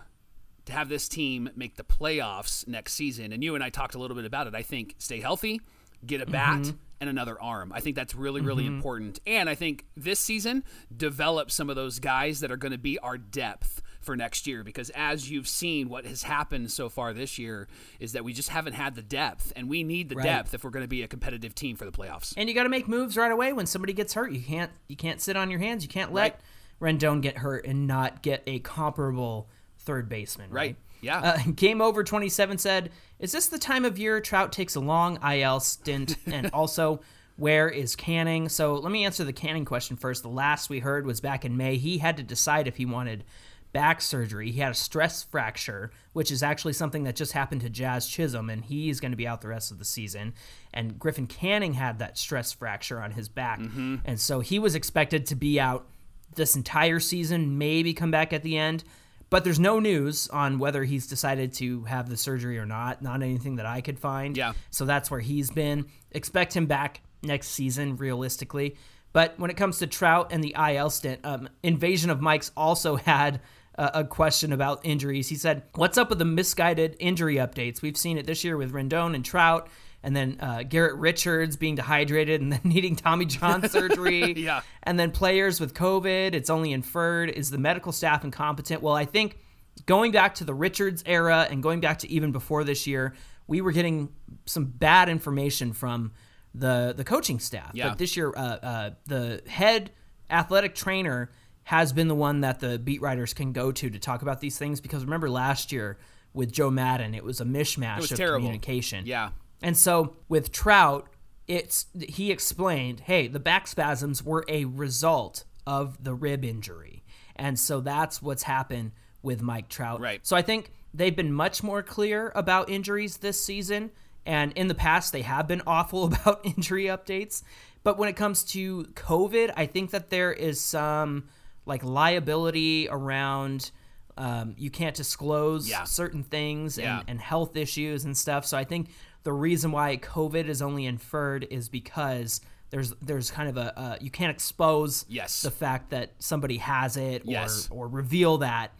[0.66, 3.34] to have this team make the playoffs next season?
[3.34, 4.56] And you and I talked a little bit about it.
[4.56, 5.60] I think stay healthy,
[6.06, 6.62] get a bat.
[6.62, 6.78] Mm-hmm.
[7.02, 7.74] And another arm.
[7.76, 9.20] I think that's really, really important.
[9.28, 10.64] And I think this season,
[10.96, 14.64] develop some of those guys that are going to be our depth for next year
[14.64, 17.68] because as you've seen what has happened so far this year
[18.00, 20.26] is that we just haven't had the depth and we need the Right.
[20.26, 22.34] depth if we're going to be a competitive team for the playoffs.
[22.38, 24.32] And you got to make moves right away when somebody gets hurt.
[24.32, 25.84] You can't you can't sit on your hands.
[25.84, 26.40] You can't let
[26.82, 30.50] Rendon get hurt and not get a comparable third baseman.
[30.52, 30.62] Right.
[30.62, 30.76] Right.
[31.02, 31.20] Yeah.
[31.20, 35.18] Uh, Game over 27 said, "Is this the time of year Trout takes a long
[35.24, 36.16] IL stint?
[36.26, 37.02] And also,
[37.36, 40.24] where is Canning?" So let me answer the Canning question first.
[40.24, 41.76] The last we heard was back in May.
[41.76, 43.26] He had to decide if he wanted
[43.74, 44.52] back surgery.
[44.52, 48.50] He had a stress fracture, which is actually something that just happened to Jazz Chisholm,
[48.50, 50.34] and he's going to be out the rest of the season.
[50.74, 53.60] And Griffin Canning had that stress fracture on his back,
[54.06, 55.88] and so he was expected to be out
[56.36, 58.84] this entire season, maybe come back at the end.
[59.30, 63.02] But there's no news on whether he's decided to have the surgery or not.
[63.02, 64.38] Not anything that I could find.
[64.38, 64.54] Yeah.
[64.70, 65.88] So that's where he's been.
[66.12, 68.76] Expect him back next season, realistically.
[69.12, 72.96] But when it comes to Trout and the IL stint, um, Invasion of Mike's also
[72.98, 73.42] had
[73.76, 75.30] a, a question about injuries.
[75.30, 77.82] He said, What's up with the misguided injury updates?
[77.82, 79.70] We've seen it this year with Rendon and Trout.
[80.06, 84.34] And then uh, Garrett Richards being dehydrated and then needing Tommy John surgery.
[84.34, 84.62] Yeah.
[84.84, 87.30] And then players with COVID, it's only inferred.
[87.30, 88.82] Is the medical staff incompetent?
[88.82, 89.38] Well, I think
[89.86, 93.14] going back to the Richards era and going back to even before this year,
[93.48, 94.10] we were getting
[94.46, 96.12] some bad information from
[96.54, 97.72] the the coaching staff.
[97.74, 97.90] Yeah.
[97.90, 99.92] But this year, uh, uh, the head
[100.30, 101.32] athletic trainer
[101.66, 104.58] has been the one that the beat writers can go to to talk about these
[104.58, 104.82] things.
[104.82, 105.98] Because remember last year
[106.34, 108.40] with Joe Maddon, it was a mishmash was of terrible.
[108.40, 109.06] communication.
[109.06, 109.30] Yeah.
[109.62, 111.08] And so with Trout,
[111.48, 117.04] it's he explained, hey, the back spasms were a result of the rib injury.
[117.36, 120.02] And so that's what's happened with Mike Trout.
[120.02, 120.26] Right.
[120.26, 123.92] So I think they've been much more clear about injuries this season.
[124.26, 127.44] And in the past, they have been awful about injury updates.
[127.84, 131.26] But when it comes to COVID, I think that there is some
[131.66, 133.72] like liability around
[134.16, 135.86] um, you can't disclose Yeah.
[135.86, 137.02] certain things and, Yeah.
[137.08, 138.46] and health issues and stuff.
[138.46, 138.90] So I think
[139.24, 143.98] the reason why COVID is only inferred is because there's there's kind of a uh,
[144.02, 145.42] you can't expose Yes.
[145.42, 147.68] the fact that somebody has it or Yes.
[147.72, 148.72] or reveal that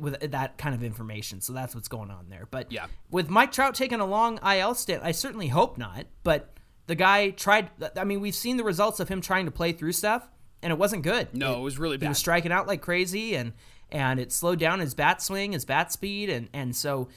[0.00, 1.40] with that kind of information.
[1.40, 2.46] So that's what's going on there.
[2.50, 2.86] But Yeah.
[3.10, 6.06] with Mike Trout taking a long IL stint, I certainly hope not.
[6.24, 6.52] But
[6.88, 7.70] the guy tried.
[7.96, 10.28] I mean, we've seen the results of him trying to play through stuff,
[10.62, 11.28] and it wasn't good.
[11.34, 12.06] No, it was really bad.
[12.06, 13.52] He was striking out like crazy, and
[13.90, 17.08] and it slowed down his bat swing, his bat speed, and and so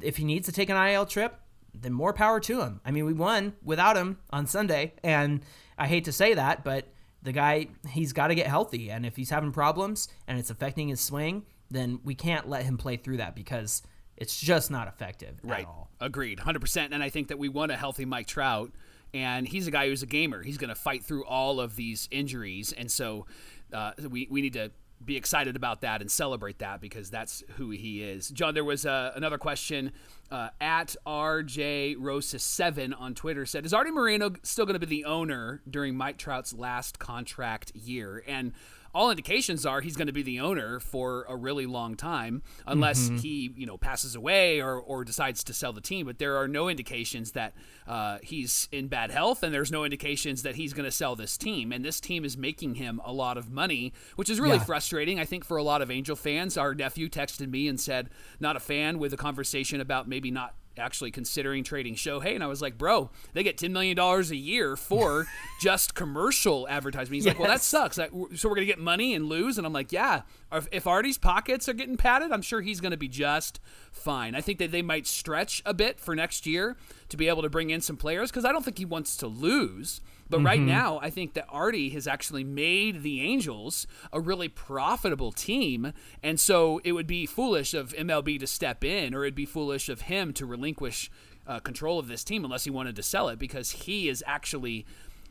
[0.00, 1.40] if he needs to take an IL trip,
[1.74, 2.80] then more power to him.
[2.84, 5.40] I mean, we won without him on Sunday, and
[5.78, 6.86] I hate to say that, but
[7.22, 10.88] the guy he's got to get healthy, and if he's having problems and it's affecting
[10.88, 13.82] his swing, then we can't let him play through that because
[14.16, 15.66] it's just not effective right.
[15.66, 15.90] all.
[16.00, 16.92] Agreed, hundred percent.
[16.92, 18.72] And I think that we want a healthy Mike Trout,
[19.14, 20.42] and he's a guy who's a gamer.
[20.42, 23.26] He's going to fight through all of these injuries, and so
[23.72, 24.70] uh, we we need to
[25.04, 28.28] be excited about that and celebrate that because that's who he is.
[28.28, 29.92] John, there was uh, another question
[30.30, 34.86] uh, at RJ Rosa seven on Twitter said, "Is Artie Moreno still going to be
[34.86, 38.52] the owner during Mike Trout's last contract year?" And
[38.94, 43.06] all indications are he's going to be the owner for a really long time, unless
[43.06, 43.16] mm-hmm.
[43.16, 46.06] he you know passes away or or decides to sell the team.
[46.06, 47.54] But there are no indications that
[47.86, 51.36] uh, he's in bad health, and there's no indications that he's going to sell this
[51.36, 51.72] team.
[51.72, 54.64] And this team is making him a lot of money, which is really yeah.
[54.64, 55.18] frustrating.
[55.18, 58.56] I think for a lot of Angel fans, our nephew texted me and said not
[58.56, 62.34] a fan with a conversation about maybe not actually considering trading Shohei.
[62.34, 65.26] And I was like, bro, they get $10 million a year for
[65.60, 67.14] just commercial advertising.
[67.14, 67.34] He's yes.
[67.34, 67.96] like, well, that sucks.
[67.96, 69.58] so we're going to get money and lose?
[69.58, 70.22] And I'm like, yeah.
[70.70, 74.34] If Artie's pockets are getting padded, I'm sure he's going to be just fine.
[74.34, 76.76] I think that they might stretch a bit for next year
[77.08, 79.26] to be able to bring in some players because I don't think he wants to
[79.26, 80.00] lose.
[80.32, 80.46] But mm-hmm.
[80.46, 85.92] right now, I think that Artie has actually made the Angels a really profitable team.
[86.22, 89.90] And so it would be foolish of MLB to step in, or it'd be foolish
[89.90, 91.10] of him to relinquish
[91.46, 94.86] uh, control of this team unless he wanted to sell it because he is actually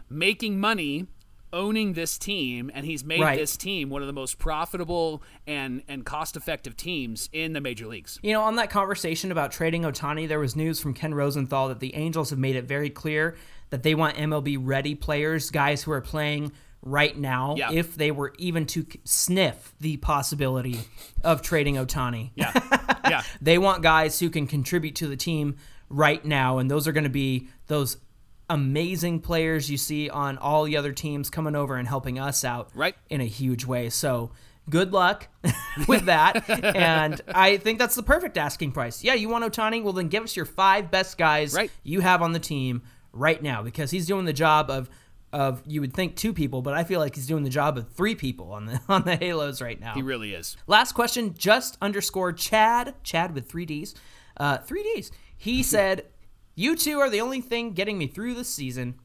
[0.08, 1.08] making money
[1.54, 3.38] owning this team and he's made right.
[3.38, 7.88] this team one of the most profitable and and cost effective teams in the major
[7.88, 8.20] leagues.
[8.24, 11.80] You know, on that conversation about trading Ohtani, there was news from Ken Rosenthal that
[11.80, 13.36] the Angels have made it very clear
[13.70, 16.52] that they want MLB ready players, guys who are playing
[16.84, 17.72] right now, yeah.
[17.72, 20.80] if they were even to sniff the possibility
[21.24, 22.32] of trading Ohtani.
[22.36, 22.54] Yeah.
[23.10, 23.24] Yeah.
[23.42, 25.58] they want guys who can contribute to the team
[25.90, 27.98] right now, and those are going to be those
[28.52, 32.70] amazing players you see on all the other teams coming over and helping us out
[32.76, 32.96] right.
[33.10, 33.90] in a huge way.
[33.90, 34.32] So
[34.70, 35.30] good luck
[35.88, 36.50] with that.
[36.76, 39.04] and I think that's the perfect asking price.
[39.04, 39.82] Yeah, you want Ohtani?
[39.82, 41.72] Well, then give us your five best guys right.
[41.84, 42.82] you have on the team
[43.14, 44.90] right now because he's doing the job of
[45.34, 47.90] of you would think two people, but I feel like he's doing the job of
[47.94, 49.94] three people on the on the Halos right now.
[49.94, 50.58] He really is.
[50.68, 53.94] Last question, just underscore Chad, Chad with three Ds,
[54.36, 55.10] uh, three Ds.
[55.38, 56.06] He said,
[56.56, 58.96] "You two are the only thing getting me through this season."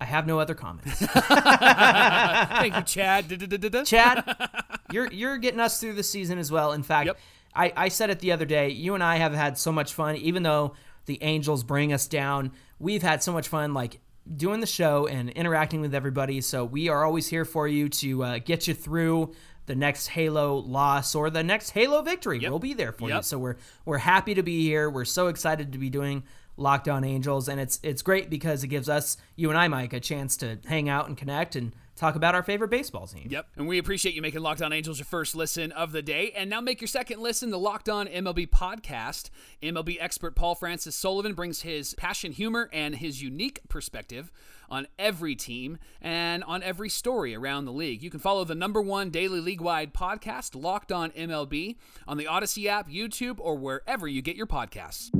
[0.00, 0.98] I have no other comments.
[1.00, 3.84] Thank you, Chad.
[3.84, 4.50] Chad,
[4.92, 6.72] you're you're getting us through the season as well.
[6.72, 7.18] In fact, yep.
[7.54, 8.68] I, I said it the other day.
[8.68, 10.74] You and I have had so much fun, even though
[11.06, 14.00] the Angels bring us down we've had so much fun like
[14.36, 16.40] doing the show and interacting with everybody.
[16.40, 19.32] So we are always here for you to uh, get you through
[19.66, 22.38] the next Halo loss or the next Halo victory.
[22.40, 22.50] Yep.
[22.50, 23.18] We'll be there for yep.
[23.18, 23.22] you.
[23.22, 24.88] So we're we're happy to be here.
[24.90, 26.24] We're so excited to be doing
[26.58, 29.92] Locked On Angels, and it's it's great because it gives us you and I, Mike,
[29.92, 33.26] a chance to hang out and connect and talk about our favorite baseball team.
[33.28, 33.46] Yep.
[33.56, 36.32] And we appreciate you making Locked On Angels your first listen of the day.
[36.36, 39.30] And now make your second listen, the Locked On MLB podcast.
[39.62, 44.30] MLB expert Paul Francis Sullivan brings his passion, humor, and his unique perspective
[44.70, 48.02] on every team and on every story around the league.
[48.02, 52.26] You can follow the number one daily league wide podcast, Locked On MLB, on the
[52.26, 55.10] Audacy app, YouTube, or wherever you get your podcasts.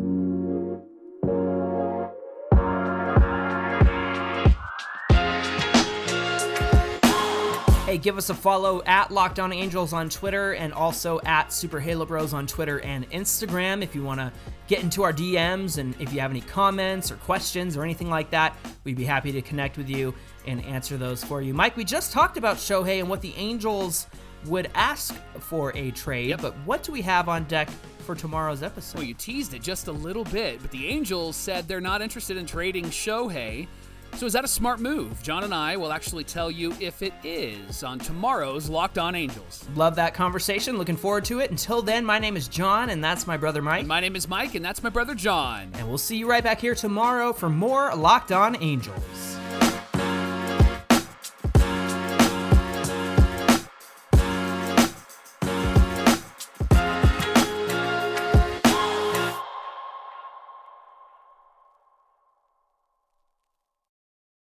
[7.98, 12.06] Give us a follow at Locked On Angels on Twitter and also at Super Halo
[12.06, 14.32] Bros on Twitter and Instagram if you want to
[14.66, 18.30] get into our DMs and if you have any comments or questions or anything like
[18.30, 20.14] that, we'd be happy to connect with you
[20.46, 21.54] and answer those for you.
[21.54, 24.06] Mike, we just talked about Shohei and what the Angels
[24.46, 26.40] would ask for a trade, yep.
[26.40, 27.68] but what do we have on deck
[28.00, 28.98] for tomorrow's episode?
[28.98, 32.36] Well, you teased it just a little bit, but the Angels said they're not interested
[32.36, 33.66] in trading Shohei.
[34.16, 35.22] So, is that a smart move?
[35.22, 39.64] John and I will actually tell you if it is on tomorrow's Locked On Angels.
[39.76, 40.76] Love that conversation.
[40.76, 41.50] Looking forward to it.
[41.50, 43.80] Until then, my name is John, and that's my brother Mike.
[43.80, 45.70] And my name is Mike, and that's my brother John.
[45.74, 49.38] And we'll see you right back here tomorrow for more Locked On Angels.